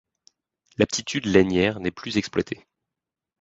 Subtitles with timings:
[0.79, 2.65] L'aptitude lainière n'est plus exploitée.